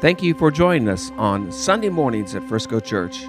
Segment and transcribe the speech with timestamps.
[0.00, 3.22] Thank you for joining us on Sunday mornings at Frisco Church.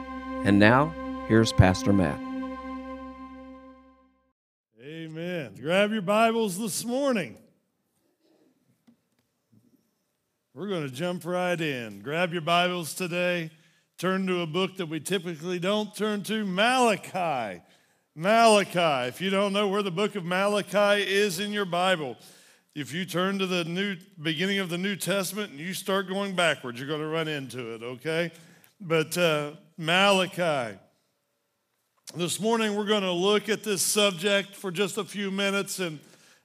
[0.45, 0.93] And now,
[1.27, 2.17] here's Pastor Matt.
[4.81, 5.53] Amen.
[5.59, 7.35] Grab your Bibles this morning.
[10.53, 11.99] We're going to jump right in.
[11.99, 13.51] Grab your Bibles today.
[13.97, 17.61] Turn to a book that we typically don't turn to Malachi.
[18.15, 19.09] Malachi.
[19.09, 22.15] If you don't know where the book of Malachi is in your Bible,
[22.73, 26.35] if you turn to the new beginning of the New Testament and you start going
[26.35, 28.31] backwards, you're going to run into it, okay?
[28.79, 30.77] But uh, Malachi.
[32.15, 35.99] This morning we're going to look at this subject for just a few minutes, and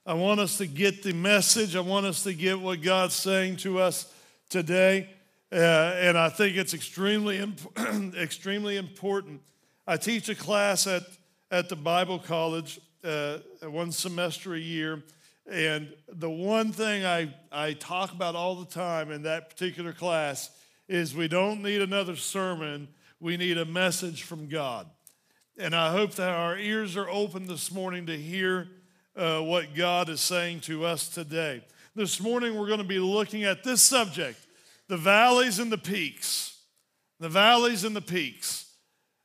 [0.05, 1.75] I want us to get the message.
[1.75, 4.13] I want us to get what God's saying to us
[4.49, 5.09] today.
[5.51, 9.41] Uh, and I think it's extremely, imp- extremely important.
[9.85, 11.03] I teach a class at
[11.51, 15.01] at the Bible college uh, one semester a year.
[15.49, 20.49] And the one thing I, I talk about all the time in that particular class
[20.89, 24.89] is we don't need another sermon, we need a message from God.
[25.57, 28.67] And I hope that our ears are open this morning to hear
[29.15, 31.63] uh, what God is saying to us today.
[31.95, 34.39] This morning, we're going to be looking at this subject
[34.87, 36.59] the valleys and the peaks.
[37.19, 38.71] The valleys and the peaks.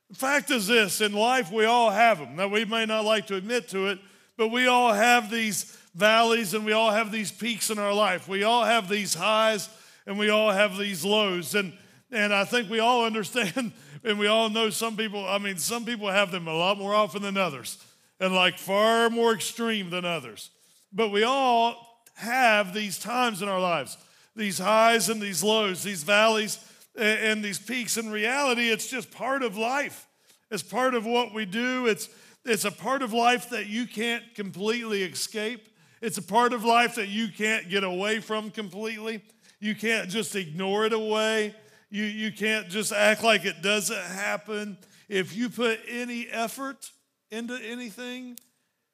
[0.09, 2.35] The fact is this in life, we all have them.
[2.35, 3.99] Now, we may not like to admit to it,
[4.37, 8.27] but we all have these valleys and we all have these peaks in our life.
[8.27, 9.69] We all have these highs
[10.05, 11.55] and we all have these lows.
[11.55, 11.73] And,
[12.11, 13.71] and I think we all understand
[14.03, 16.93] and we all know some people, I mean, some people have them a lot more
[16.93, 17.77] often than others
[18.19, 20.49] and like far more extreme than others.
[20.91, 23.97] But we all have these times in our lives,
[24.35, 26.59] these highs and these lows, these valleys
[26.95, 27.97] and these peaks.
[27.97, 30.07] In reality, it's just part of life.
[30.51, 31.87] It's part of what we do.
[31.87, 32.09] It's,
[32.45, 35.67] it's a part of life that you can't completely escape.
[36.03, 39.21] It's a part of life that you can't get away from completely.
[39.61, 41.55] You can't just ignore it away.
[41.89, 44.77] You, you can't just act like it doesn't happen.
[45.07, 46.91] If you put any effort
[47.31, 48.37] into anything,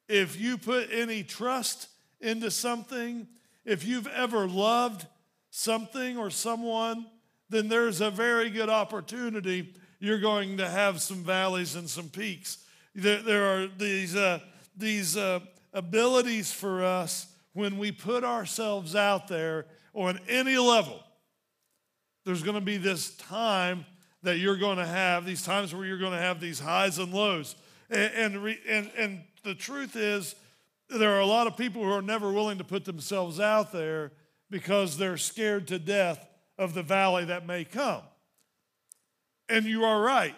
[0.08, 1.88] if you put any trust
[2.22, 3.26] into something,
[3.66, 5.08] if you've ever loved
[5.50, 7.08] something or someone,
[7.50, 12.60] then there's a very good opportunity you're going to have some valleys and some peaks.
[12.94, 14.42] There, there are these, uh,
[14.78, 15.40] these uh,
[15.74, 21.04] abilities for us when we put ourselves out there on any level.
[22.26, 23.86] There's going to be this time
[24.24, 27.14] that you're going to have, these times where you're going to have these highs and
[27.14, 27.56] lows.
[27.90, 30.36] And, and, and, and the truth is,
[30.90, 34.12] there are a lot of people who are never willing to put themselves out there
[34.50, 38.02] because they're scared to death of the valley that may come.
[39.48, 40.36] And you are right.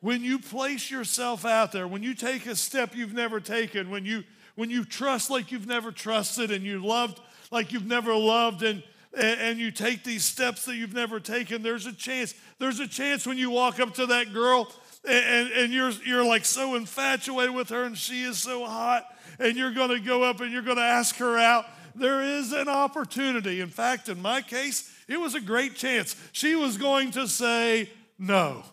[0.00, 4.04] When you place yourself out there, when you take a step you've never taken, when
[4.04, 4.24] you
[4.56, 8.82] when you trust like you've never trusted and you loved like you've never loved and
[9.16, 12.34] and you take these steps that you've never taken, there's a chance.
[12.58, 14.70] There's a chance when you walk up to that girl
[15.08, 19.06] and, and you're, you're like so infatuated with her and she is so hot,
[19.38, 21.64] and you're gonna go up and you're gonna ask her out.
[21.94, 23.60] There is an opportunity.
[23.60, 26.14] In fact, in my case, it was a great chance.
[26.32, 27.88] She was going to say
[28.18, 28.64] no.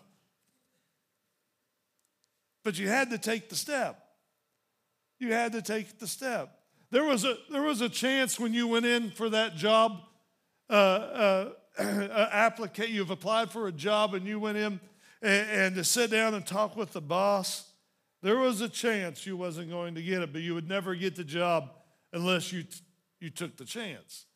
[2.64, 4.03] But you had to take the step.
[5.18, 6.58] You had to take the step.
[6.90, 10.00] There was a, there was a chance when you went in for that job
[10.70, 14.80] uh, uh, uh, you've applied for a job and you went in
[15.22, 17.72] and, and to sit down and talk with the boss.
[18.22, 21.16] There was a chance you wasn't going to get it, but you would never get
[21.16, 21.70] the job
[22.12, 22.64] unless you,
[23.20, 24.26] you took the chance.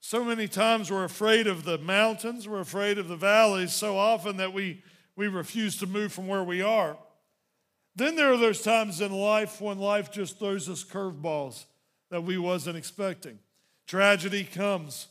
[0.00, 4.38] So many times we're afraid of the mountains, we're afraid of the valleys so often
[4.38, 4.82] that we,
[5.14, 6.96] we refuse to move from where we are.
[7.98, 11.64] Then there are those times in life when life just throws us curveballs
[12.10, 13.40] that we wasn't expecting.
[13.88, 15.08] Tragedy comes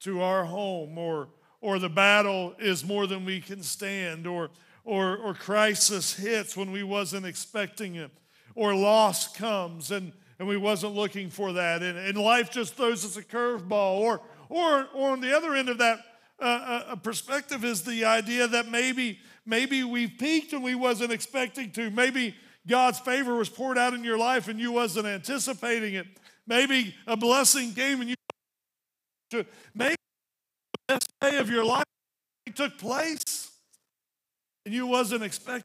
[0.00, 4.50] to our home or or the battle is more than we can stand or
[4.84, 8.12] or, or crisis hits when we wasn't expecting it
[8.54, 13.04] or loss comes and, and we wasn't looking for that and, and life just throws
[13.04, 15.98] us a curveball or or, or on the other end of that
[16.40, 21.70] uh, uh, perspective is the idea that maybe maybe we've peaked and we wasn't expecting
[21.72, 21.90] to.
[21.90, 22.36] Maybe
[22.66, 26.06] God's favor was poured out in your life and you wasn't anticipating it.
[26.46, 29.96] Maybe a blessing came and you maybe
[30.88, 31.84] the best day of your life
[32.54, 33.50] took place
[34.64, 35.64] and you wasn't expecting.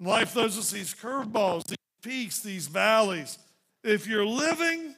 [0.00, 3.38] Life throws us these curveballs, these peaks, these valleys.
[3.82, 4.94] If you're living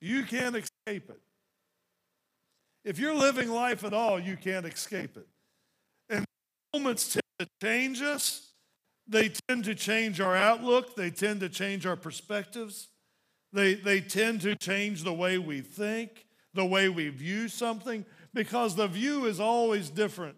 [0.00, 1.20] you can't escape it.
[2.84, 5.26] If you're living life at all, you can't escape it.
[6.78, 8.52] Moments tend to change us.
[9.08, 10.94] They tend to change our outlook.
[10.94, 12.88] They tend to change our perspectives.
[13.50, 16.26] They, they tend to change the way we think.
[16.56, 20.36] the way we view something because the view is always different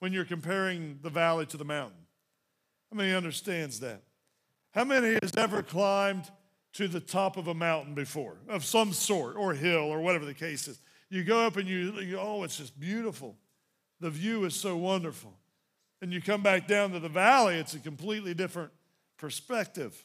[0.00, 1.96] when you're comparing the valley to the mountain.
[2.90, 4.02] How many understands that?
[4.72, 6.30] How many has ever climbed
[6.74, 10.34] to the top of a mountain before, of some sort, or hill, or whatever the
[10.34, 10.80] case is?
[11.08, 13.36] You go up and you, you oh, it's just beautiful.
[14.00, 15.32] The view is so wonderful.
[16.04, 18.70] And you come back down to the valley, it's a completely different
[19.16, 20.04] perspective.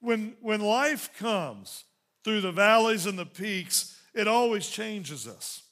[0.00, 1.84] When, when life comes
[2.24, 5.62] through the valleys and the peaks, it always changes us.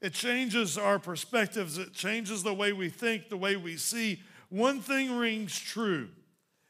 [0.00, 4.22] It changes our perspectives, it changes the way we think, the way we see.
[4.50, 6.08] One thing rings true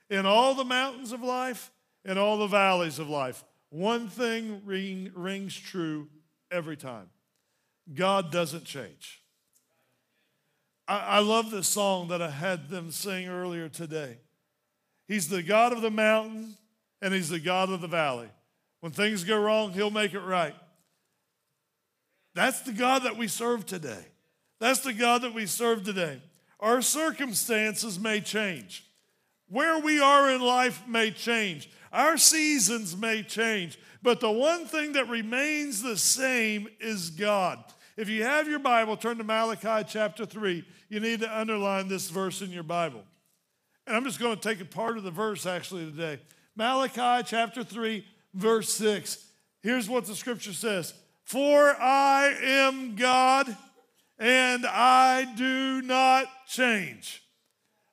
[0.09, 1.71] in all the mountains of life,
[2.03, 3.45] in all the valleys of life.
[3.69, 6.09] One thing ring, rings true
[6.51, 7.11] every time
[7.93, 9.22] God doesn't change.
[10.89, 14.19] I, I love this song that I had them sing earlier today.
[15.09, 16.57] He's the God of the mountain
[17.01, 18.29] and He's the God of the valley.
[18.81, 20.55] When things go wrong, He'll make it right.
[22.35, 24.07] That's the God that we serve today.
[24.59, 26.23] That's the God that we serve today.
[26.61, 28.87] Our circumstances may change.
[29.49, 31.69] Where we are in life may change.
[31.93, 33.79] Our seasons may change.
[34.03, 37.63] But the one thing that remains the same is God.
[37.97, 40.65] If you have your Bible, turn to Malachi chapter 3.
[40.89, 43.03] You need to underline this verse in your Bible.
[43.87, 46.21] And I'm just going to take a part of the verse actually today.
[46.57, 48.05] Malachi chapter 3,
[48.35, 49.27] verse 6.
[49.63, 50.95] Here's what the scripture says
[51.25, 53.55] For I am God
[54.19, 57.23] and I do not change.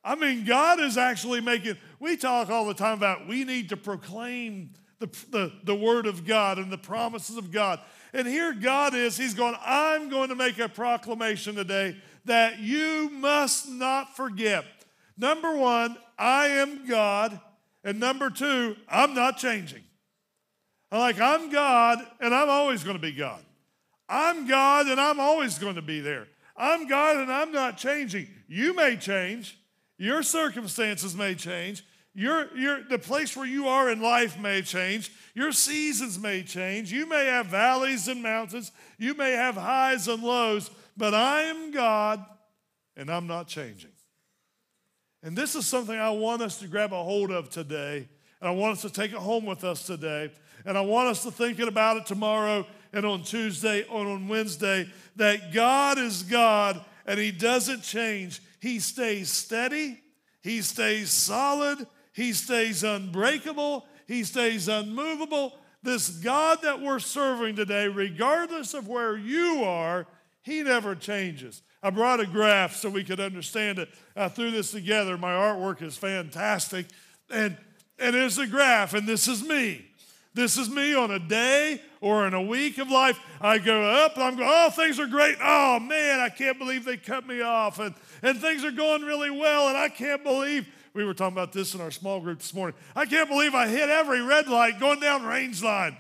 [0.03, 3.77] I mean, God is actually making, we talk all the time about we need to
[3.77, 7.79] proclaim the, the, the word of God and the promises of God.
[8.13, 11.95] And here God is, He's going, I'm going to make a proclamation today
[12.25, 14.65] that you must not forget.
[15.17, 17.39] Number one, I am God.
[17.83, 19.83] And number two, I'm not changing.
[20.91, 23.43] I'm like, I'm God and I'm always going to be God.
[24.07, 26.27] I'm God and I'm always going to be there.
[26.57, 28.27] I'm God and I'm not changing.
[28.47, 29.57] You may change,
[29.97, 31.85] your circumstances may change,
[32.15, 35.11] your, your, the place where you are in life may change.
[35.35, 36.91] Your seasons may change.
[36.91, 38.71] You may have valleys and mountains.
[38.97, 42.25] You may have highs and lows, but I am God
[42.97, 43.91] and I'm not changing.
[45.21, 48.07] And this is something I want us to grab a hold of today.
[48.41, 50.31] And I want us to take it home with us today.
[50.65, 54.89] And I want us to think about it tomorrow and on Tuesday and on Wednesday
[55.15, 58.41] that God is God and He doesn't change.
[58.61, 59.99] He stays steady,
[60.41, 61.85] He stays solid,
[62.19, 65.53] he stays unbreakable, He stays unmovable.
[65.81, 70.05] This God that we're serving today, regardless of where you are,
[70.41, 71.61] He never changes.
[71.81, 73.87] I brought a graph so we could understand it.
[74.17, 75.17] I threw this together.
[75.17, 76.87] My artwork is fantastic.
[77.29, 77.55] And,
[77.97, 79.85] and there's a graph, and this is me.
[80.33, 83.17] This is me on a day or in a week of life.
[83.39, 85.37] I go up and I'm going, oh, things are great.
[85.41, 87.79] Oh, man, I can't believe they cut me off.
[87.79, 90.67] And, and things are going really well, and I can't believe
[90.99, 92.75] we were talking about this in our small group this morning.
[92.93, 95.95] I can't believe I hit every red light going down range line.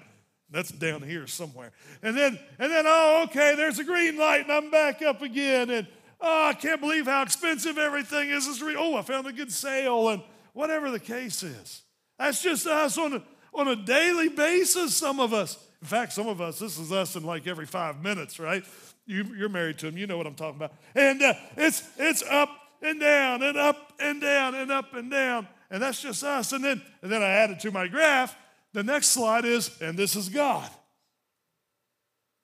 [0.51, 1.71] That's down here somewhere.
[2.03, 5.69] And then, and then, oh, okay, there's a green light, and I'm back up again.
[5.69, 5.87] And
[6.19, 8.61] oh, I can't believe how expensive everything is.
[8.61, 11.83] Re- oh, I found a good sale, and whatever the case is.
[12.17, 13.23] That's just us on a,
[13.53, 15.57] on a daily basis, some of us.
[15.81, 18.65] In fact, some of us, this is us in like every five minutes, right?
[19.05, 20.73] You, are married to him, you know what I'm talking about.
[20.93, 22.49] And uh, it's, it's up
[22.81, 25.47] and down and up and down and up and down.
[25.69, 26.51] And that's just us.
[26.51, 28.35] And then, and then I added to my graph,
[28.73, 30.69] the next slide is, and this is God.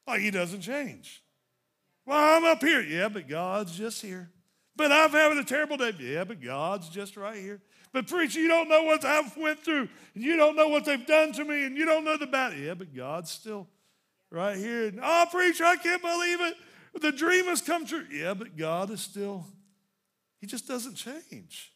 [0.07, 1.23] Like he doesn't change.
[2.05, 2.81] Well, I'm up here.
[2.81, 4.29] Yeah, but God's just here.
[4.75, 5.93] But I'm having a terrible day.
[5.99, 7.61] Yeah, but God's just right here.
[7.93, 11.05] But preacher, you don't know what I've went through, and you don't know what they've
[11.05, 12.59] done to me, and you don't know the battle.
[12.59, 13.67] Yeah, but God's still
[14.29, 14.93] right here.
[15.01, 16.55] Oh, preacher, I can't believe it.
[17.01, 18.05] The dream has come true.
[18.11, 19.45] Yeah, but God is still
[20.39, 21.71] he just doesn't change.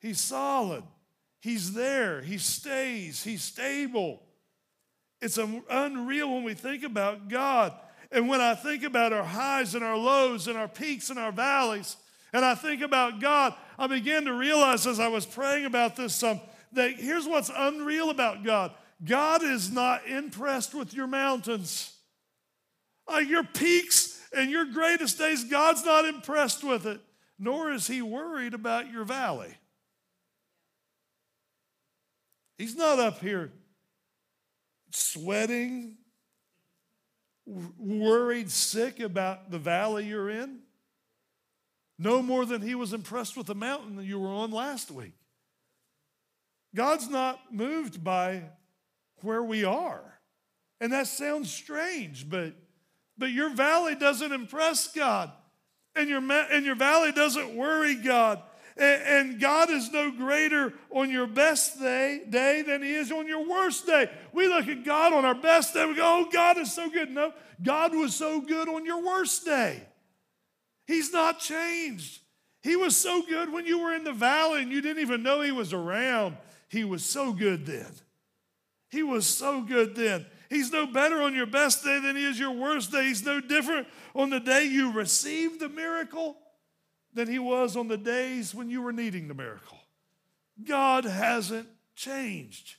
[0.00, 0.84] He's solid.
[1.40, 2.22] He's there.
[2.22, 3.22] He stays.
[3.22, 4.22] He's stable.
[5.20, 7.72] It's unreal when we think about God.
[8.12, 11.32] And when I think about our highs and our lows and our peaks and our
[11.32, 11.96] valleys,
[12.32, 16.14] and I think about God, I begin to realize as I was praying about this
[16.14, 16.40] some
[16.72, 18.72] that here's what's unreal about God
[19.04, 21.92] God is not impressed with your mountains.
[23.08, 27.00] Like your peaks and your greatest days, God's not impressed with it
[27.38, 29.54] nor is he worried about your valley.
[32.58, 33.52] He's not up here
[34.90, 35.96] sweating,
[37.44, 40.60] worried, sick about the valley you're in.
[41.98, 45.14] No more than he was impressed with the mountain that you were on last week.
[46.74, 48.42] God's not moved by
[49.22, 50.18] where we are.
[50.80, 52.54] And that sounds strange, but,
[53.16, 55.30] but your valley doesn't impress God.
[55.96, 58.42] And your, and your valley doesn't worry God.
[58.78, 63.48] And, God is no greater on your best day, day than He is on your
[63.48, 64.10] worst day.
[64.32, 67.10] We look at God on our best day, we go, oh, God is so good.
[67.10, 69.82] No, God was so good on your worst day.
[70.86, 72.20] He's not changed.
[72.62, 75.40] He was so good when you were in the valley and you didn't even know
[75.40, 76.36] He was around.
[76.68, 77.90] He was so good then.
[78.90, 80.26] He was so good then.
[80.48, 83.04] He's no better on your best day than he is your worst day.
[83.04, 86.36] He's no different on the day you received the miracle
[87.14, 89.78] than he was on the days when you were needing the miracle.
[90.64, 92.76] God hasn't changed.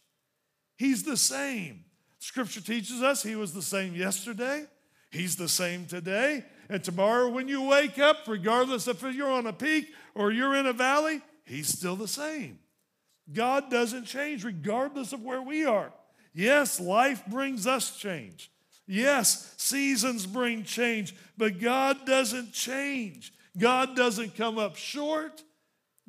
[0.78, 1.86] He's the same.
[2.20, 4.66] Scripture teaches us he was the same yesterday,
[5.12, 9.54] he's the same today, and tomorrow when you wake up, regardless if you're on a
[9.54, 12.60] peak or you're in a valley, he's still the same.
[13.32, 15.92] God doesn't change regardless of where we are.
[16.38, 18.52] Yes, life brings us change.
[18.86, 23.34] Yes, seasons bring change, but God doesn't change.
[23.58, 25.42] God doesn't come up short.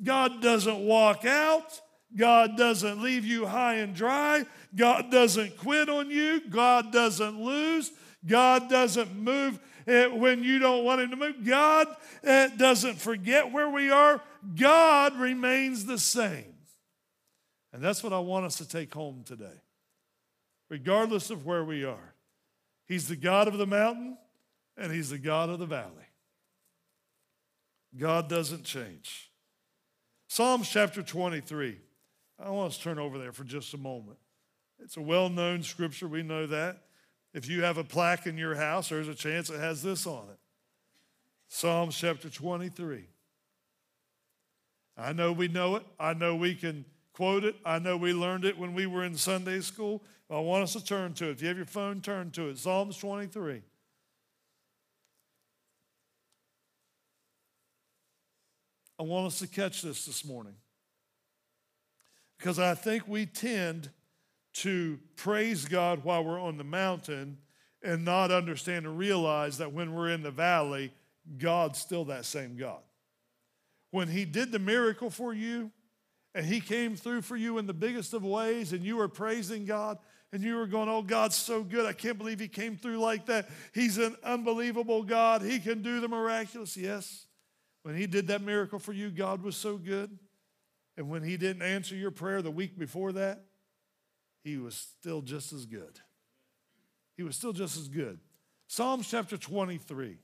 [0.03, 1.81] God doesn't walk out.
[2.15, 4.45] God doesn't leave you high and dry.
[4.75, 6.47] God doesn't quit on you.
[6.47, 7.91] God doesn't lose.
[8.23, 11.43] God doesn't move when you don't want Him to move.
[11.43, 11.87] God
[12.23, 14.21] doesn't forget where we are.
[14.55, 16.53] God remains the same.
[17.73, 19.59] And that's what I want us to take home today
[20.69, 22.13] regardless of where we are.
[22.85, 24.17] He's the God of the mountain
[24.77, 25.91] and He's the God of the valley.
[27.97, 29.31] God doesn't change.
[30.27, 31.77] Psalms chapter 23.
[32.39, 34.17] I want us to turn over there for just a moment.
[34.81, 36.83] It's a well known scripture, we know that.
[37.33, 40.25] If you have a plaque in your house, there's a chance it has this on
[40.29, 40.39] it
[41.47, 43.05] Psalms chapter 23.
[44.97, 45.83] I know we know it.
[45.99, 47.55] I know we can quote it.
[47.65, 50.03] I know we learned it when we were in Sunday school.
[50.31, 51.31] I want us to turn to it.
[51.31, 52.57] If you have your phone, turn to it.
[52.59, 53.61] Psalms 23.
[58.99, 60.53] I want us to catch this this morning
[62.37, 63.89] because I think we tend
[64.55, 67.37] to praise God while we're on the mountain
[67.81, 70.91] and not understand and realize that when we're in the valley,
[71.37, 72.81] God's still that same God.
[73.91, 75.71] When He did the miracle for you,
[76.35, 79.65] and he came through for you in the biggest of ways, and you were praising
[79.65, 79.97] God,
[80.31, 81.85] and you were going, Oh, God's so good.
[81.85, 83.49] I can't believe he came through like that.
[83.73, 85.41] He's an unbelievable God.
[85.41, 86.77] He can do the miraculous.
[86.77, 87.25] Yes.
[87.83, 90.17] When he did that miracle for you, God was so good.
[90.97, 93.45] And when he didn't answer your prayer the week before that,
[94.43, 95.99] he was still just as good.
[97.15, 98.19] He was still just as good.
[98.67, 100.17] Psalms chapter 23.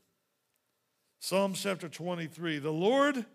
[1.20, 2.60] Psalms chapter 23.
[2.60, 3.26] The Lord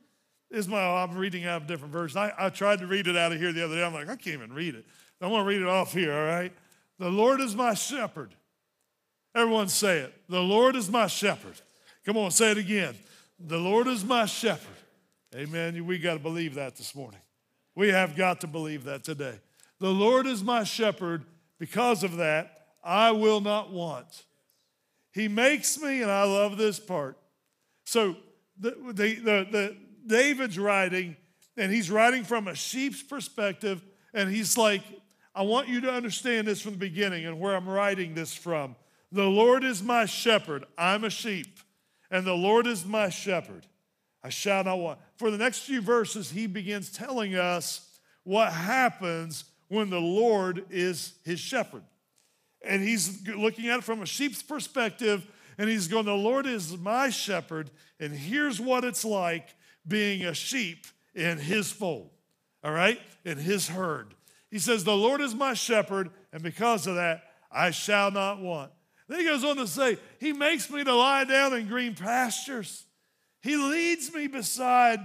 [0.50, 2.16] is my, I'm reading out of different versions.
[2.16, 3.84] I, I tried to read it out of here the other day.
[3.84, 4.86] I'm like, I can't even read it.
[5.20, 6.52] I want to read it off here, all right?
[6.98, 8.34] The Lord is my shepherd.
[9.34, 10.14] Everyone say it.
[10.28, 11.60] The Lord is my shepherd.
[12.04, 12.94] Come on, say it again.
[13.38, 14.76] The Lord is my shepherd.
[15.34, 15.86] Amen.
[15.86, 17.20] We got to believe that this morning.
[17.74, 19.38] We have got to believe that today.
[19.78, 21.24] The Lord is my shepherd.
[21.60, 24.24] Because of that, I will not want.
[25.12, 27.18] He makes me, and I love this part.
[27.84, 28.16] So
[28.58, 31.16] the, the, the, the David's writing,
[31.58, 33.84] and he's writing from a sheep's perspective,
[34.14, 34.80] and he's like,
[35.34, 38.76] I want you to understand this from the beginning and where I'm writing this from.
[39.12, 40.64] The Lord is my shepherd.
[40.76, 41.58] I'm a sheep,
[42.10, 43.66] and the Lord is my shepherd.
[44.22, 44.98] I shall not want.
[45.16, 51.14] For the next few verses, he begins telling us what happens when the Lord is
[51.24, 51.82] his shepherd.
[52.62, 56.76] And he's looking at it from a sheep's perspective, and he's going, The Lord is
[56.76, 59.54] my shepherd, and here's what it's like
[59.86, 62.10] being a sheep in his fold,
[62.62, 64.14] all right, in his herd.
[64.50, 68.72] He says, The Lord is my shepherd, and because of that, I shall not want.
[69.08, 72.86] Then he goes on to say, He makes me to lie down in green pastures.
[73.42, 75.00] He leads me beside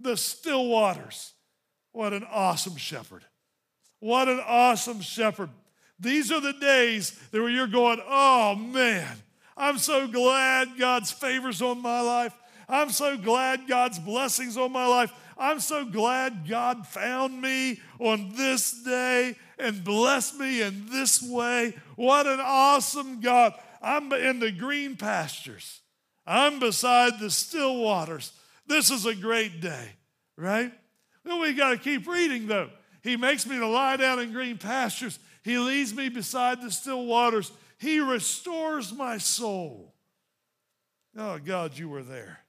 [0.00, 1.32] the still waters.
[1.92, 3.24] What an awesome shepherd.
[4.00, 5.50] What an awesome shepherd.
[5.98, 9.16] These are the days that where you're going, oh man,
[9.56, 12.34] I'm so glad God's favors on my life.
[12.68, 15.12] I'm so glad God's blessings on my life.
[15.36, 21.74] I'm so glad God found me on this day and blessed me in this way.
[21.96, 23.54] What an awesome God.
[23.82, 25.82] I'm in the green pastures,
[26.26, 28.32] I'm beside the still waters.
[28.66, 29.90] This is a great day,
[30.36, 30.72] right?
[31.24, 32.70] Then we got to keep reading though.
[33.02, 35.18] He makes me to lie down in green pastures.
[35.44, 37.52] He leads me beside the still waters.
[37.78, 39.94] He restores my soul.
[41.16, 42.40] Oh, God, you were there.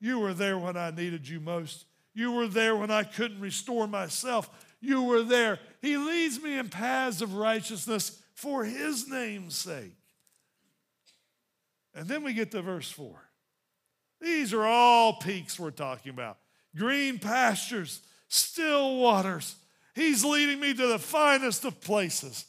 [0.00, 1.84] You were there when I needed you most.
[2.14, 4.48] You were there when I couldn't restore myself.
[4.80, 5.58] You were there.
[5.82, 9.96] He leads me in paths of righteousness for his name's sake.
[11.94, 13.10] And then we get to verse 4.
[14.20, 16.38] These are all peaks we're talking about
[16.76, 19.56] green pastures, still waters.
[19.94, 22.46] He's leading me to the finest of places.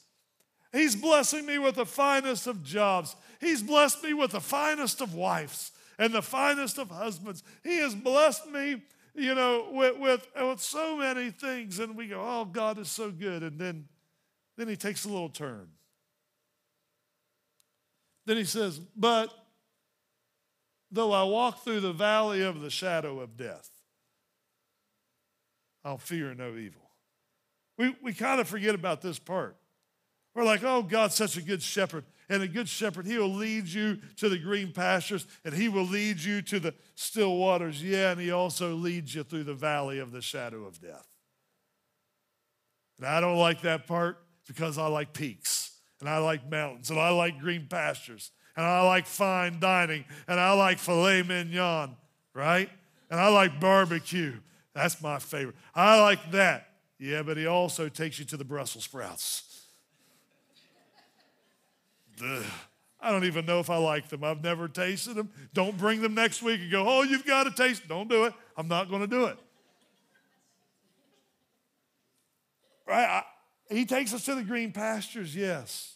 [0.72, 3.15] He's blessing me with the finest of jobs.
[3.39, 7.43] He's blessed me with the finest of wives and the finest of husbands.
[7.63, 8.81] He has blessed me,
[9.15, 11.79] you know, with, with, with so many things.
[11.79, 13.43] And we go, oh, God is so good.
[13.43, 13.88] And then,
[14.57, 15.67] then he takes a little turn.
[18.25, 19.31] Then he says, But
[20.91, 23.69] though I walk through the valley of the shadow of death,
[25.84, 26.81] I'll fear no evil.
[27.77, 29.55] We, we kind of forget about this part.
[30.34, 32.03] We're like, oh, God's such a good shepherd.
[32.29, 35.86] And a good shepherd, he will lead you to the green pastures and he will
[35.86, 37.84] lead you to the still waters.
[37.84, 41.08] Yeah, and he also leads you through the valley of the shadow of death.
[42.98, 44.17] And I don't like that part
[44.48, 48.82] because I like peaks and I like mountains and I like green pastures and I
[48.82, 51.96] like fine dining and I like filet mignon,
[52.34, 52.70] right?
[53.10, 54.34] And I like barbecue.
[54.74, 55.55] That's my favorite.
[55.74, 56.70] I like that.
[56.98, 59.54] Yeah, but he also takes you to the Brussels sprouts.
[62.22, 64.24] I don't even know if I like them.
[64.24, 65.29] I've never tasted them.
[65.53, 67.88] Don't bring them next week and go, oh, you've got to taste.
[67.88, 68.34] Don't do it.
[68.57, 69.38] I'm not going to do it.
[72.88, 73.05] Right?
[73.05, 73.24] I,
[73.74, 75.95] he takes us to the green pastures, yes.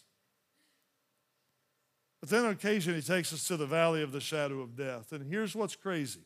[2.20, 5.12] But then on occasion, he takes us to the valley of the shadow of death.
[5.12, 6.20] And here's what's crazy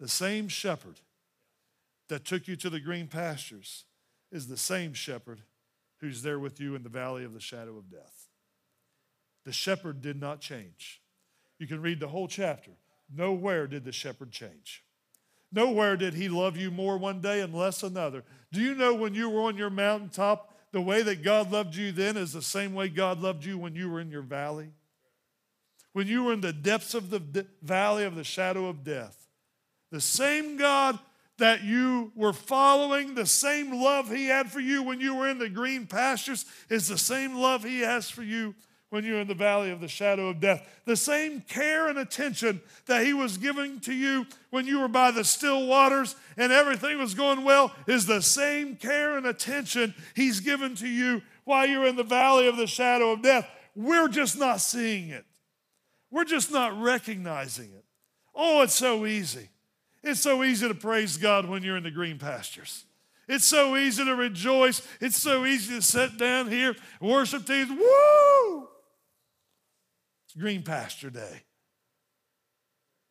[0.00, 1.00] the same shepherd
[2.08, 3.84] that took you to the green pastures
[4.30, 5.42] is the same shepherd
[6.00, 8.27] who's there with you in the valley of the shadow of death.
[9.48, 11.00] The shepherd did not change.
[11.58, 12.72] You can read the whole chapter.
[13.10, 14.84] Nowhere did the shepherd change.
[15.50, 18.24] Nowhere did he love you more one day and less another.
[18.52, 21.92] Do you know when you were on your mountaintop, the way that God loved you
[21.92, 24.68] then is the same way God loved you when you were in your valley?
[25.94, 29.28] When you were in the depths of the valley of the shadow of death.
[29.90, 30.98] The same God
[31.38, 35.38] that you were following, the same love He had for you when you were in
[35.38, 38.54] the green pastures, is the same love He has for you
[38.90, 40.66] when you're in the valley of the shadow of death.
[40.84, 45.10] The same care and attention that He was giving to you when you were by
[45.10, 50.40] the still waters and everything was going well is the same care and attention He's
[50.40, 53.48] given to you while you're in the valley of the shadow of death.
[53.74, 55.24] We're just not seeing it,
[56.10, 57.84] we're just not recognizing it.
[58.34, 59.48] Oh, it's so easy.
[60.02, 62.84] It's so easy to praise God when you're in the green pastures.
[63.28, 64.80] It's so easy to rejoice.
[65.00, 67.70] It's so easy to sit down here, worship teams.
[67.70, 68.67] Woo!
[70.28, 71.40] It's green pasture day.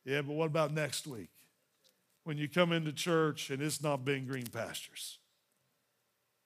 [0.05, 1.31] Yeah, but what about next week?
[2.25, 5.17] When you come into church and it's not been green pastures.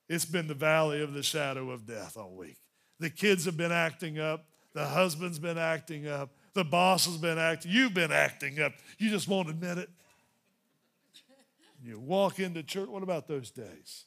[0.07, 2.57] It's been the valley of the shadow of death all week.
[3.01, 4.45] The kids have been acting up.
[4.73, 6.29] The husband's been acting up.
[6.53, 7.71] The boss has been acting.
[7.71, 8.71] You've been acting up.
[8.97, 9.89] You just won't admit it.
[11.83, 12.87] You walk into church.
[12.87, 14.05] What about those days?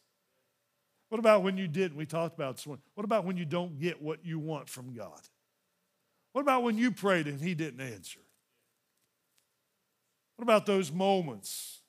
[1.11, 1.99] What about when you didn't?
[1.99, 2.79] We talked about this one.
[2.95, 5.21] What about when you don't get what you want from God?
[6.35, 8.19] What about when you prayed and He didn't answer?
[10.35, 11.81] What about those moments?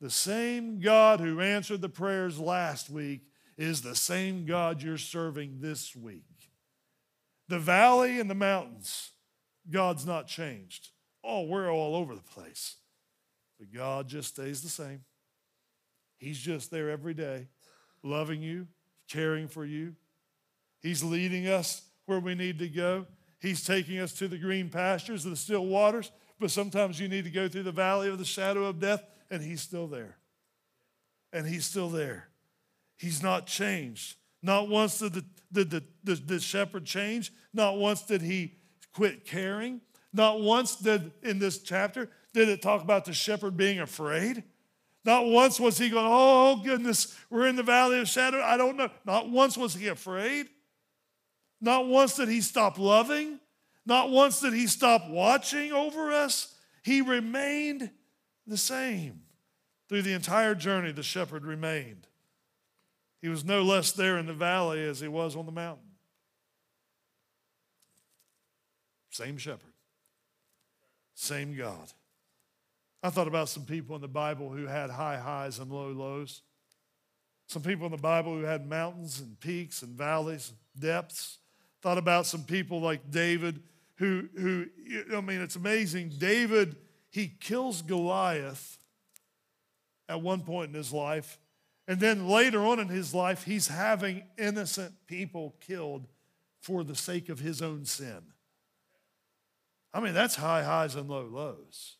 [0.00, 3.22] The same God who answered the prayers last week
[3.58, 6.22] is the same God you're serving this week.
[7.48, 9.10] The valley and the mountains,
[9.68, 10.90] God's not changed.
[11.24, 12.76] Oh, we're all over the place.
[13.58, 15.00] But God just stays the same.
[16.18, 17.48] He's just there every day,
[18.04, 18.68] loving you,
[19.08, 19.96] caring for you.
[20.80, 23.06] He's leading us where we need to go.
[23.40, 27.30] He's taking us to the green pastures, the still waters, but sometimes you need to
[27.30, 30.16] go through the valley of the shadow of death, and He's still there.
[31.32, 32.28] And He's still there.
[32.96, 34.16] He's not changed.
[34.42, 35.24] Not once did the,
[35.64, 37.32] the, the, the shepherd change.
[37.52, 38.54] Not once did he
[38.94, 39.80] quit caring.
[40.12, 44.44] Not once did, in this chapter, did it talk about the shepherd being afraid?
[45.04, 48.42] Not once was he going, oh goodness, we're in the valley of shadow.
[48.42, 48.88] I don't know.
[49.04, 50.46] Not once was he afraid.
[51.60, 53.40] Not once did he stop loving.
[53.84, 56.54] Not once did he stop watching over us.
[56.82, 57.90] He remained
[58.46, 59.22] the same.
[59.88, 62.06] Through the entire journey, the shepherd remained.
[63.22, 65.84] He was no less there in the valley as he was on the mountain.
[69.10, 69.72] Same shepherd,
[71.14, 71.92] same God.
[73.02, 76.42] I thought about some people in the Bible who had high highs and low lows.
[77.46, 81.38] Some people in the Bible who had mountains and peaks and valleys, depths.
[81.82, 83.62] Thought about some people like David
[83.96, 84.66] who, who
[85.14, 86.12] I mean, it's amazing.
[86.18, 86.76] David,
[87.10, 88.78] he kills Goliath
[90.08, 91.38] at one point in his life,
[91.88, 96.06] And then later on in his life, he's having innocent people killed
[96.60, 98.22] for the sake of his own sin.
[99.94, 101.96] I mean, that's high highs and low lows.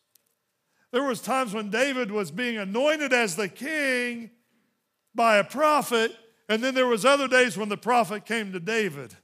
[0.91, 4.29] There was times when David was being anointed as the king
[5.15, 6.15] by a prophet,
[6.47, 9.15] and then there was other days when the prophet came to David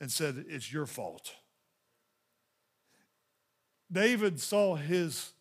[0.00, 1.34] and said, "It's your fault."
[3.90, 5.32] David saw his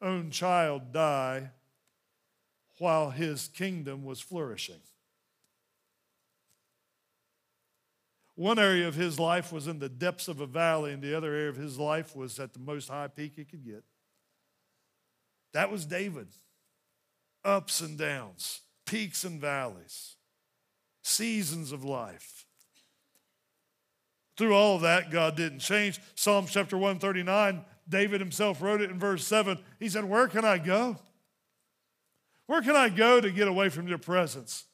[0.00, 1.52] own child die
[2.78, 4.82] while his kingdom was flourishing.
[8.34, 11.32] One area of his life was in the depths of a valley, and the other
[11.32, 13.84] area of his life was at the most high peak he could get.
[15.52, 16.28] That was David.
[17.44, 20.16] Ups and downs, peaks and valleys,
[21.02, 22.43] seasons of life.
[24.36, 26.00] Through all of that, God didn't change.
[26.14, 29.58] Psalm chapter 139, David himself wrote it in verse 7.
[29.78, 30.96] He said, Where can I go?
[32.46, 34.64] Where can I go to get away from your presence?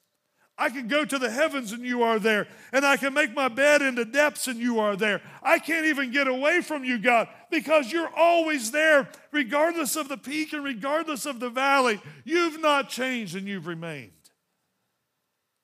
[0.61, 2.47] I can go to the heavens and you are there.
[2.71, 5.23] And I can make my bed in the depths and you are there.
[5.43, 10.19] I can't even get away from you, God, because you're always there, regardless of the
[10.19, 11.99] peak and regardless of the valley.
[12.25, 14.13] You've not changed and you've remained.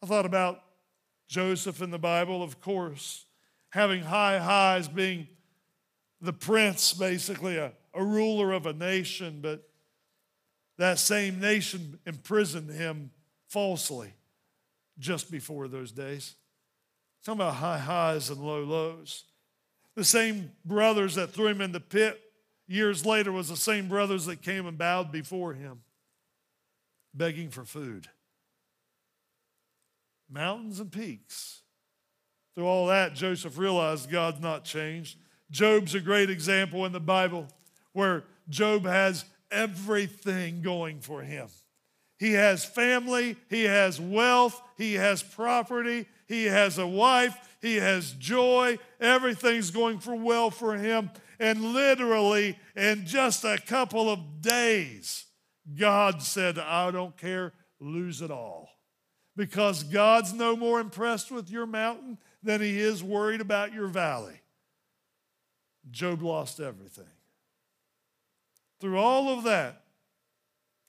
[0.03, 0.63] I thought about
[1.29, 3.26] Joseph in the Bible, of course,
[3.77, 5.29] having high highs, being
[6.23, 9.69] the prince, basically, a, a ruler of a nation, but
[10.79, 13.11] that same nation imprisoned him
[13.49, 14.15] falsely
[14.99, 16.37] just before those days.
[17.23, 19.25] Talking about high highs and low lows.
[19.95, 22.19] The same brothers that threw him in the pit
[22.67, 25.83] years later was the same brothers that came and bowed before him,
[27.13, 28.09] begging for food.
[30.31, 31.61] Mountains and peaks.
[32.57, 35.19] Through all that, Joseph realized God's not changed.
[35.51, 37.47] Job's a great example in the Bible
[37.93, 41.49] where Job has everything going for him.
[42.19, 48.13] He has family, he has wealth, he has property, he has a wife, he has
[48.13, 51.11] joy, everything's going for well for him.
[51.39, 55.27] And literally, in just a couple of days,
[55.79, 58.71] God said, I don't care, lose it all.
[59.37, 64.41] Because God's no more impressed with your mountain than he is worried about your valley.
[65.91, 67.05] Job lost everything.
[68.81, 69.83] Through all of that,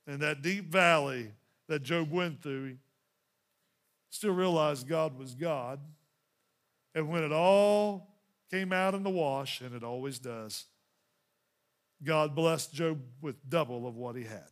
[0.05, 1.31] and that deep valley
[1.67, 2.75] that Job went through, he
[4.09, 5.79] still realized God was God.
[6.95, 8.15] And when it all
[8.49, 10.65] came out in the wash, and it always does,
[12.03, 14.49] God blessed Job with double of what he had.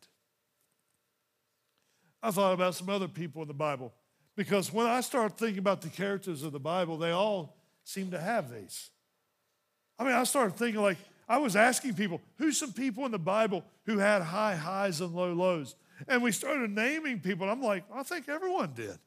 [2.21, 3.93] I thought about some other people in the Bible
[4.35, 8.19] because when I start thinking about the characters of the Bible, they all seem to
[8.19, 8.89] have these.
[9.97, 13.17] I mean, I started thinking like, I was asking people, who's some people in the
[13.19, 15.75] Bible who had high highs and low lows?
[16.07, 17.49] And we started naming people.
[17.49, 18.97] I'm like, I think everyone did.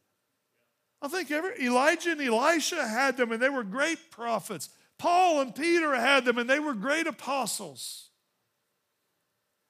[1.01, 4.71] I think every Elijah and Elisha had them, and they were great prophets.
[4.99, 8.09] Paul and Peter had them, and they were great apostles.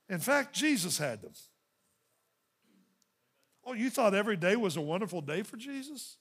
[0.09, 1.33] In fact, Jesus had them.
[3.69, 6.17] Oh, you thought every day was a wonderful day for Jesus?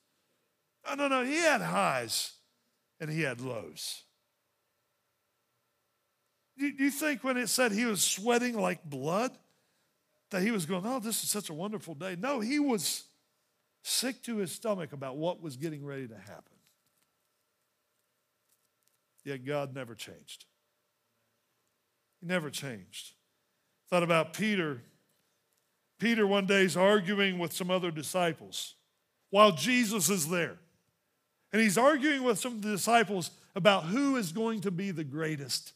[0.86, 1.24] No, no, no.
[1.24, 2.34] He had highs
[3.00, 4.04] and he had lows.
[6.58, 9.32] Do you think when it said he was sweating like blood,
[10.32, 12.18] that he was going, Oh, this is such a wonderful day?
[12.20, 13.06] No, he was
[13.82, 16.58] sick to his stomach about what was getting ready to happen.
[19.24, 20.46] Yet God never changed.
[22.20, 23.14] He never changed.
[23.90, 24.82] Thought about Peter.
[26.00, 28.76] Peter one day is arguing with some other disciples
[29.30, 30.58] while Jesus is there.
[31.52, 35.04] And he's arguing with some of the disciples about who is going to be the
[35.04, 35.74] greatest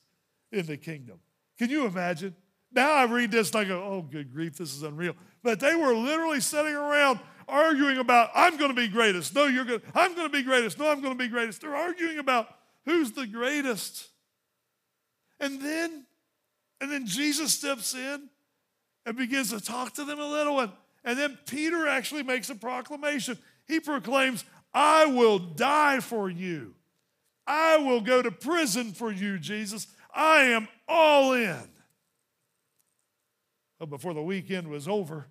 [0.51, 1.19] in the kingdom.
[1.57, 2.35] Can you imagine?
[2.71, 5.15] Now I read this and I go, oh, good grief, this is unreal.
[5.43, 9.35] But they were literally sitting around arguing about, I'm going to be greatest.
[9.35, 10.79] No, you're going to, I'm going to be greatest.
[10.79, 11.61] No, I'm going to be greatest.
[11.61, 12.47] They're arguing about
[12.85, 14.09] who's the greatest.
[15.39, 16.05] And then,
[16.79, 18.29] and then Jesus steps in
[19.05, 20.59] and begins to talk to them a little.
[20.59, 20.71] And,
[21.03, 23.37] and then Peter actually makes a proclamation.
[23.67, 26.75] He proclaims, I will die for you.
[27.47, 29.87] I will go to prison for you, Jesus.
[30.13, 31.69] I am all in.
[33.79, 35.27] But before the weekend was over,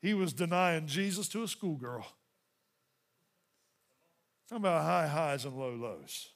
[0.00, 2.04] he was denying Jesus to a schoolgirl.
[4.48, 6.30] Talking about high highs and low lows.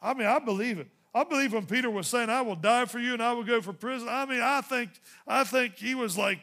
[0.00, 0.88] I mean, I believe it.
[1.14, 3.60] I believe when Peter was saying, I will die for you and I will go
[3.60, 4.08] for prison.
[4.08, 4.90] I mean, I think,
[5.26, 6.38] I think he was like,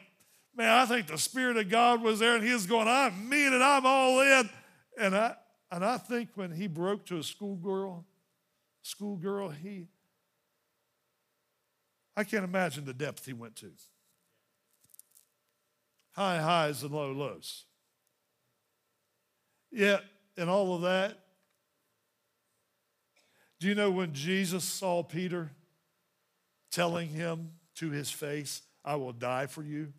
[0.56, 3.52] man, I think the Spirit of God was there and he was going, I mean
[3.52, 4.50] it, I'm all in.
[4.98, 5.36] And I
[5.70, 8.04] and I think when he broke to a schoolgirl,
[8.82, 9.86] schoolgirl, he
[12.16, 13.70] I can't imagine the depth he went to.
[16.12, 17.64] high highs and low lows.
[19.70, 20.02] Yet,
[20.38, 21.18] in all of that,
[23.58, 25.50] do you know when Jesus saw Peter
[26.70, 29.92] telling him to his face, I will die for you?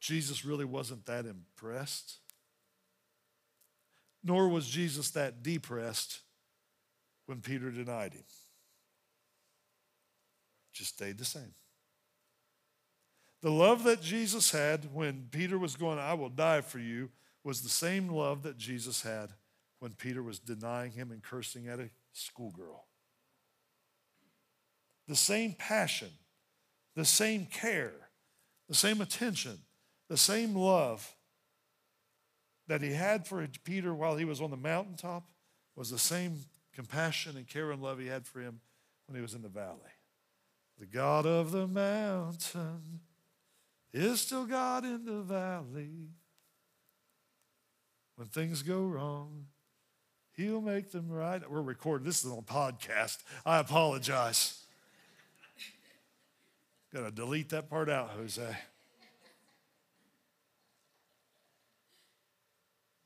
[0.00, 2.18] Jesus really wasn't that impressed.
[4.22, 6.20] Nor was Jesus that depressed
[7.26, 8.24] when Peter denied him.
[10.72, 11.54] Just stayed the same.
[13.42, 17.10] The love that Jesus had when Peter was going, I will die for you,
[17.42, 19.30] was the same love that Jesus had
[19.80, 22.86] when Peter was denying him and cursing at a schoolgirl.
[25.08, 26.10] The same passion,
[26.94, 28.10] the same care,
[28.68, 29.58] the same attention,
[30.08, 31.16] the same love
[32.68, 35.24] that he had for Peter while he was on the mountaintop
[35.74, 36.36] was the same
[36.72, 38.60] compassion and care and love he had for him
[39.06, 39.78] when he was in the valley.
[40.78, 43.00] The God of the mountain
[43.92, 46.10] is still God in the valley.
[48.14, 49.46] When things go wrong,
[50.36, 51.48] He'll make them right.
[51.50, 52.06] We're recording.
[52.06, 53.18] This is on podcast.
[53.44, 54.62] I apologize.
[56.92, 58.56] Got to delete that part out, Jose.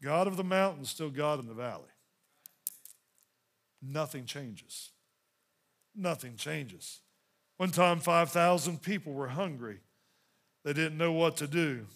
[0.02, 1.82] God of the mountain, still God in the valley.
[3.82, 4.90] Nothing changes.
[5.96, 7.00] Nothing changes.
[7.56, 9.78] One time, 5,000 people were hungry.
[10.64, 11.87] They didn't know what to do.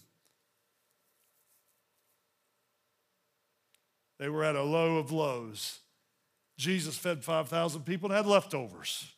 [4.19, 5.81] They were at a low of lows.
[6.57, 9.13] Jesus fed 5,000 people and had leftovers.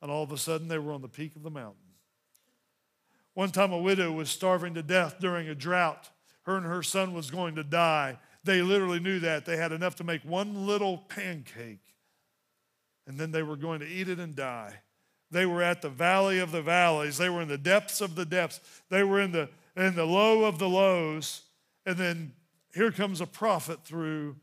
[0.00, 1.76] And all of a sudden, they were on the peak of the mountain.
[3.34, 6.08] One time, a widow was starving to death during a drought.
[6.42, 8.18] Her and her son was going to die.
[8.44, 9.44] They literally knew that.
[9.44, 11.84] They had enough to make one little pancake,
[13.06, 14.80] and then they were going to eat it and die.
[15.30, 17.18] They were at the valley of the valleys.
[17.18, 18.60] They were in the depths of the depths.
[18.88, 21.42] They were in the, in the low of the lows.
[21.86, 22.32] And then
[22.74, 24.36] here comes a prophet through,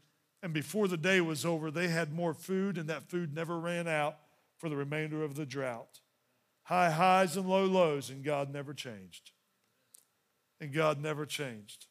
[0.44, 3.88] and before the day was over, they had more food, and that food never ran
[3.88, 4.18] out
[4.58, 6.00] for the remainder of the drought.
[6.64, 9.32] High highs and low lows, and God never changed.
[10.60, 11.86] And God never changed.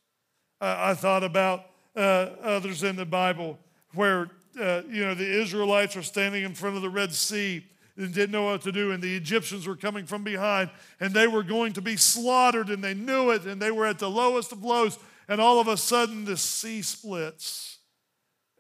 [0.60, 3.58] I, I thought about uh, others in the Bible
[3.94, 7.64] where, uh, you know, the Israelites are standing in front of the Red Sea
[7.96, 10.68] and didn't know what to do, and the Egyptians were coming from behind,
[11.00, 13.98] and they were going to be slaughtered, and they knew it, and they were at
[13.98, 17.78] the lowest of lows and all of a sudden, the sea splits,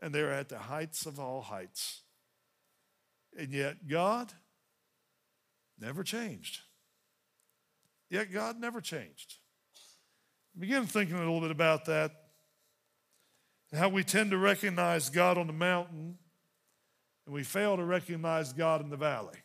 [0.02, 2.02] and they're at the heights of all heights.
[3.38, 4.32] And yet, God
[5.78, 6.60] never changed.
[8.10, 9.36] Yet, God never changed.
[10.58, 12.12] Begin thinking a little bit about that.
[13.76, 16.18] How we tend to recognize God on the mountain,
[17.26, 19.38] and we fail to recognize God in the valley.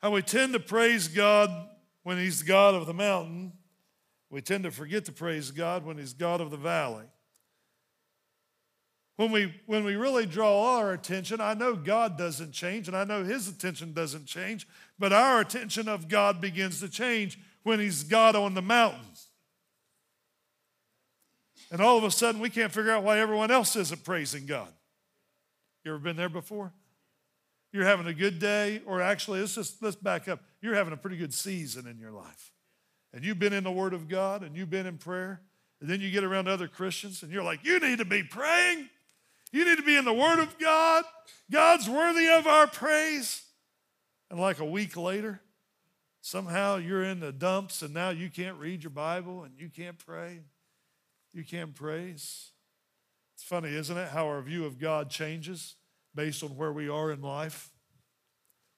[0.00, 1.50] How we tend to praise God
[2.02, 3.52] when He's the God of the mountain,
[4.32, 7.04] we tend to forget to praise God when He's God of the valley.
[9.16, 12.96] When we, when we really draw all our attention, I know God doesn't change and
[12.96, 14.66] I know His attention doesn't change,
[14.98, 19.28] but our attention of God begins to change when He's God on the mountains.
[21.70, 24.72] And all of a sudden, we can't figure out why everyone else isn't praising God.
[25.84, 26.72] You ever been there before?
[27.70, 30.40] You're having a good day, or actually, let's just let's back up.
[30.62, 32.51] You're having a pretty good season in your life
[33.12, 35.40] and you've been in the Word of God and you've been in prayer,
[35.80, 38.88] and then you get around other Christians and you're like, you need to be praying.
[39.50, 41.04] You need to be in the Word of God.
[41.50, 43.42] God's worthy of our praise.
[44.30, 45.40] And like a week later,
[46.22, 49.98] somehow you're in the dumps and now you can't read your Bible and you can't
[49.98, 50.40] pray.
[51.34, 52.52] You can't praise.
[53.34, 55.74] It's funny, isn't it, how our view of God changes
[56.14, 57.70] based on where we are in life?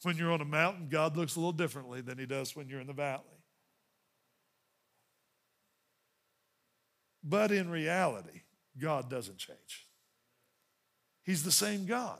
[0.02, 2.80] When you're on a mountain, God looks a little differently than he does when you're
[2.80, 3.22] in the valley.
[7.24, 8.42] But in reality,
[8.78, 9.86] God doesn't change.
[11.22, 12.18] He's the same God.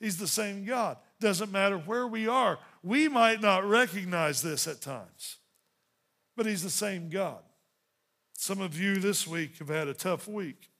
[0.00, 0.96] He's the same God.
[1.20, 2.58] Doesn't matter where we are.
[2.82, 5.36] We might not recognize this at times,
[6.36, 7.42] but He's the same God.
[8.32, 10.70] Some of you this week have had a tough week.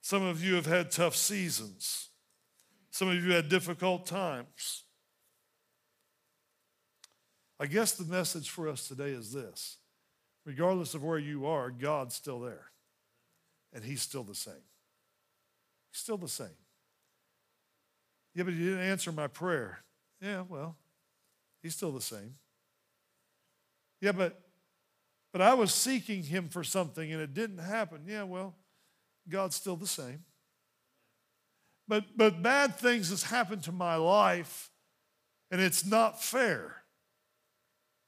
[0.00, 2.08] Some of you have had tough seasons.
[2.90, 4.84] Some of you had difficult times.
[7.60, 9.77] I guess the message for us today is this
[10.48, 12.70] regardless of where you are, God's still there.
[13.74, 14.54] And He's still the same.
[15.92, 16.56] He's still the same.
[18.34, 19.80] Yeah, but He didn't answer my prayer.
[20.22, 20.74] Yeah, well,
[21.62, 22.36] He's still the same.
[24.00, 24.40] Yeah, but
[25.32, 28.04] but I was seeking him for something and it didn't happen.
[28.06, 28.54] Yeah, well,
[29.28, 30.24] God's still the same.
[31.86, 34.70] But but bad things has happened to my life
[35.50, 36.76] and it's not fair.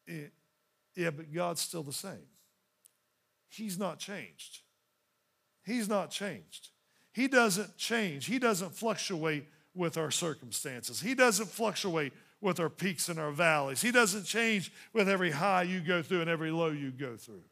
[0.07, 0.33] It,
[1.00, 2.28] Yeah, but God's still the same.
[3.48, 4.58] He's not changed.
[5.64, 6.68] He's not changed.
[7.14, 8.26] He doesn't change.
[8.26, 11.00] He doesn't fluctuate with our circumstances.
[11.00, 13.80] He doesn't fluctuate with our peaks and our valleys.
[13.80, 17.44] He doesn't change with every high you go through and every low you go through.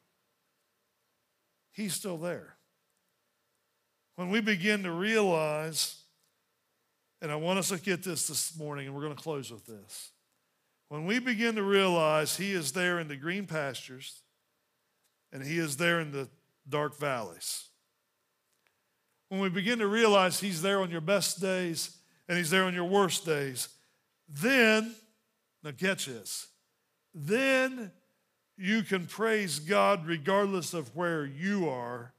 [1.73, 2.57] He's still there.
[4.17, 6.03] When we begin to realize,
[7.23, 9.65] and I want us to get this this morning, and we're going to close with
[9.65, 10.11] this.
[10.89, 14.23] When we begin to realize He is there in the green pastures
[15.33, 16.29] and He is there in the
[16.69, 17.65] dark valleys,
[19.29, 21.97] when we begin to realize He's there on your best days
[22.29, 23.69] and He's there on your worst days,
[24.29, 24.95] then,
[25.63, 26.47] now catch this,
[27.15, 27.91] then
[28.57, 32.13] you can praise God regardless of where you are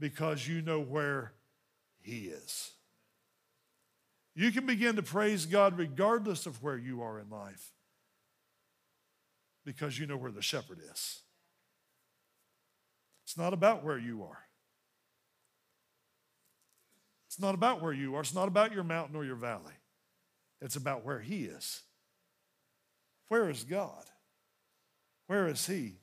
[0.00, 1.32] because you know where
[2.02, 2.72] He is.
[4.34, 7.72] You can begin to praise God regardless of where you are in life
[9.66, 11.20] because you know where the shepherd is.
[13.24, 14.38] It's not about where you are.
[17.26, 18.20] It's not about where you are.
[18.20, 19.74] It's not about your mountain or your valley.
[20.62, 21.82] It's about where He is.
[23.28, 24.04] Where is God?
[25.26, 25.96] Where is He?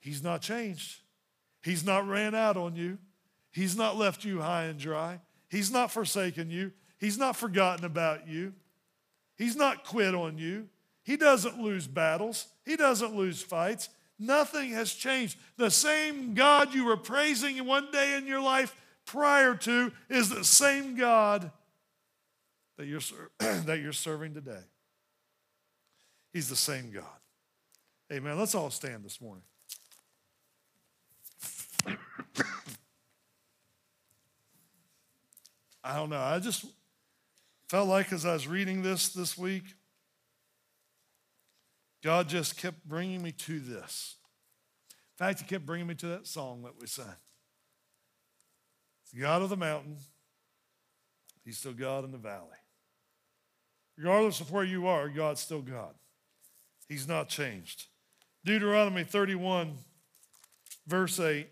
[0.00, 1.02] He's not changed.
[1.62, 2.96] He's not ran out on you.
[3.52, 5.20] He's not left you high and dry.
[5.50, 6.72] He's not forsaken you.
[6.98, 8.54] He's not forgotten about you.
[9.36, 10.68] He's not quit on you.
[11.06, 12.48] He doesn't lose battles.
[12.64, 13.88] He doesn't lose fights.
[14.18, 15.38] Nothing has changed.
[15.56, 20.42] The same God you were praising one day in your life prior to is the
[20.42, 21.52] same God
[22.76, 22.98] that you're,
[23.38, 24.64] that you're serving today.
[26.32, 27.04] He's the same God.
[28.12, 28.36] Amen.
[28.36, 29.44] Let's all stand this morning.
[35.84, 36.18] I don't know.
[36.18, 36.64] I just
[37.68, 39.62] felt like as I was reading this this week,
[42.06, 44.14] God just kept bringing me to this.
[45.18, 47.16] In fact, He kept bringing me to that song that we sang.
[49.02, 49.96] It's God of the mountain,
[51.44, 52.46] He's still God in the valley.
[53.98, 55.94] Regardless of where you are, God's still God.
[56.88, 57.86] He's not changed.
[58.44, 59.74] Deuteronomy 31,
[60.86, 61.48] verse 8.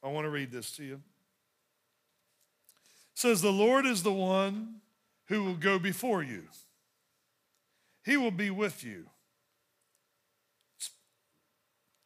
[0.00, 0.94] I want to read this to you.
[0.94, 1.00] It
[3.14, 4.76] says, The Lord is the one
[5.24, 6.44] who will go before you,
[8.04, 9.06] He will be with you.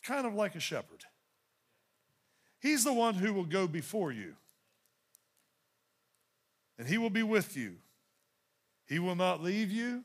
[0.02, 1.04] Kind of like a shepherd.
[2.60, 4.34] He's the one who will go before you,
[6.78, 7.76] and He will be with you.
[8.86, 10.04] He will not leave you,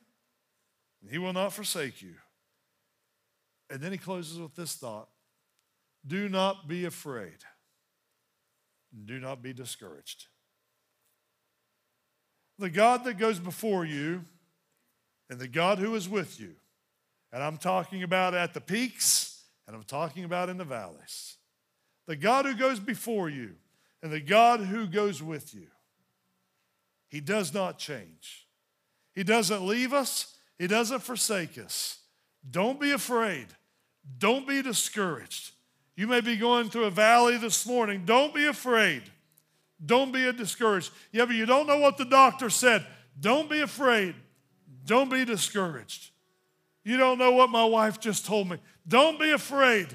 [1.02, 2.16] and He will not forsake you.
[3.70, 5.10] And then he closes with this thought
[6.06, 7.38] Do not be afraid,
[9.06, 10.28] do not be discouraged.
[12.58, 14.24] The God that goes before you
[15.30, 16.56] and the God who is with you,
[17.34, 19.35] and I'm talking about at the peaks
[19.68, 21.38] and I'm talking about in the valleys.
[22.08, 23.56] The God who goes before you
[24.04, 25.68] and the God who goes with you,
[27.08, 28.48] He does not change.
[29.14, 32.00] He doesn't leave us, He doesn't forsake us.
[32.50, 33.48] Don't be afraid.
[34.20, 35.52] Don't be discouraged.
[35.96, 38.04] You may be going through a valley this morning.
[38.06, 39.04] Don't be afraid.
[39.84, 40.92] Don't be discouraged.
[41.12, 42.86] Yeah, but you don't know what the doctor said.
[43.20, 44.16] Don't be afraid.
[44.86, 46.12] Don't be discouraged.
[46.84, 48.58] You don't know what my wife just told me.
[48.88, 49.88] Don't be afraid.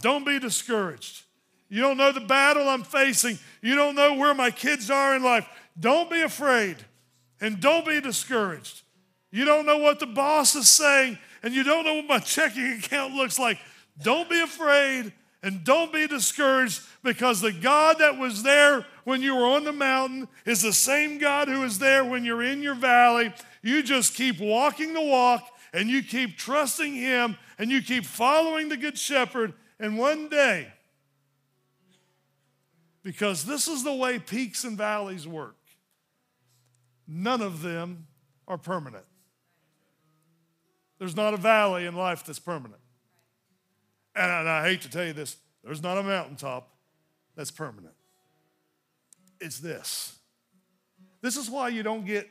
[0.00, 1.22] Don't be discouraged.
[1.68, 3.38] You don't know the battle I'm facing.
[3.60, 5.48] You don't know where my kids are in life.
[5.78, 6.76] Don't be afraid
[7.40, 8.82] and don't be discouraged.
[9.30, 12.72] You don't know what the boss is saying and you don't know what my checking
[12.74, 13.58] account looks like.
[14.00, 19.34] Don't be afraid and don't be discouraged because the God that was there when you
[19.36, 22.74] were on the mountain is the same God who is there when you're in your
[22.74, 23.32] valley.
[23.62, 28.68] You just keep walking the walk and you keep trusting Him and you keep following
[28.68, 29.54] the Good Shepherd.
[29.78, 30.72] And one day,
[33.02, 35.56] because this is the way peaks and valleys work,
[37.06, 38.06] none of them
[38.48, 39.04] are permanent.
[40.98, 42.80] There's not a valley in life that's permanent.
[44.14, 46.70] And I, and I hate to tell you this, there's not a mountaintop
[47.36, 47.94] that's permanent.
[49.40, 50.16] It's this.
[51.20, 52.30] This is why you don't get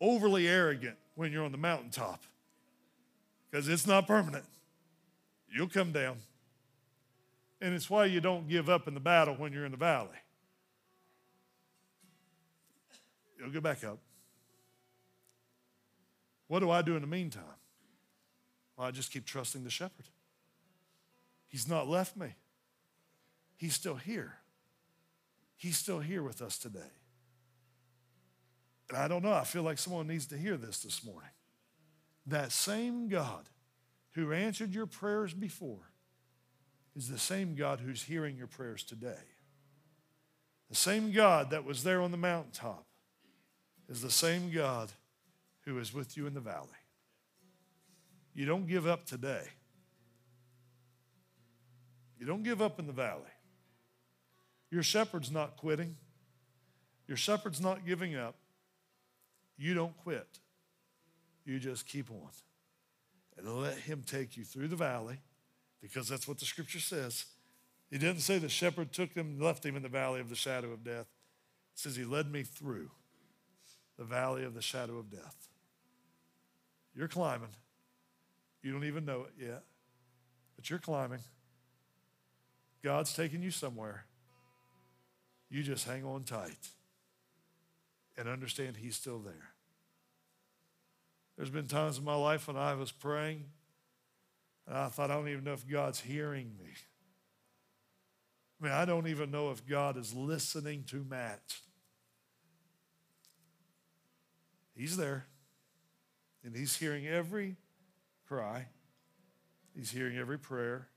[0.00, 2.24] overly arrogant when you're on the mountaintop,
[3.52, 4.44] because it's not permanent.
[5.54, 6.16] You'll come down.
[7.60, 10.08] And it's why you don't give up in the battle when you're in the valley.
[13.38, 13.98] You'll get back up.
[16.48, 17.42] What do I do in the meantime?
[18.76, 20.06] Well, I just keep trusting the shepherd.
[21.48, 22.34] He's not left me,
[23.56, 24.38] he's still here.
[25.56, 26.80] He's still here with us today.
[28.88, 31.30] And I don't know, I feel like someone needs to hear this this morning.
[32.26, 33.48] That same God
[34.12, 35.90] who answered your prayers before
[36.94, 39.24] is the same God who's hearing your prayers today.
[40.68, 42.86] The same God that was there on the mountaintop
[43.88, 44.90] is the same God
[45.64, 46.68] who is with you in the valley.
[48.34, 49.44] You don't give up today.
[52.18, 53.22] You don't give up in the valley.
[54.70, 55.96] Your shepherd's not quitting.
[57.06, 58.36] Your shepherd's not giving up.
[59.58, 60.38] You don't quit.
[61.44, 62.28] You just keep on.
[63.36, 65.18] And let him take you through the valley
[65.80, 67.24] because that's what the scripture says.
[67.90, 70.72] He didn't say the shepherd took him left him in the valley of the shadow
[70.72, 71.06] of death.
[71.74, 72.90] It says he led me through
[73.98, 75.48] the valley of the shadow of death.
[76.94, 77.48] You're climbing.
[78.62, 79.62] You don't even know it yet,
[80.56, 81.20] but you're climbing.
[82.82, 84.04] God's taking you somewhere.
[85.50, 86.68] You just hang on tight
[88.16, 89.50] and understand He's still there.
[91.36, 93.44] There's been times in my life when I was praying
[94.66, 96.70] and I thought, I don't even know if God's hearing me.
[98.60, 101.56] I mean, I don't even know if God is listening to Matt.
[104.74, 105.26] He's there,
[106.44, 107.56] and He's hearing every
[108.26, 108.66] cry,
[109.74, 110.88] He's hearing every prayer.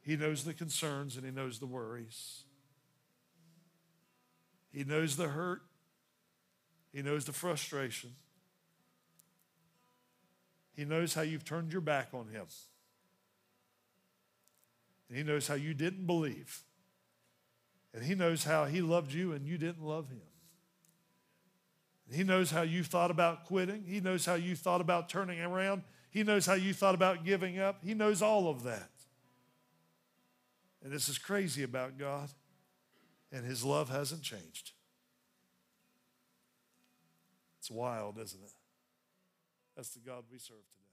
[0.00, 2.44] He knows the concerns and He knows the worries.
[4.70, 5.62] He knows the hurt.
[6.94, 8.14] He knows the frustration.
[10.76, 12.46] He knows how you've turned your back on Him.
[15.08, 16.62] And He knows how you didn't believe.
[17.92, 20.22] And He knows how He loved you and you didn't love Him.
[22.06, 23.84] And he knows how you thought about quitting.
[23.86, 25.82] He knows how you thought about turning around.
[26.10, 27.82] He knows how you thought about giving up.
[27.82, 28.90] He knows all of that.
[30.82, 32.28] And this is crazy about God,
[33.32, 34.72] and His love hasn't changed.
[37.64, 38.52] It's wild, isn't it?
[39.74, 40.83] That's the God we serve today.